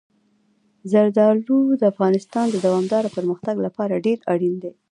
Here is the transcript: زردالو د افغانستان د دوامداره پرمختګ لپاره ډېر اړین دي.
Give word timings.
زردالو 0.91 1.57
د 1.79 1.81
افغانستان 1.93 2.45
د 2.49 2.55
دوامداره 2.65 3.09
پرمختګ 3.17 3.55
لپاره 3.65 4.01
ډېر 4.05 4.19
اړین 4.33 4.55
دي. 4.63 4.71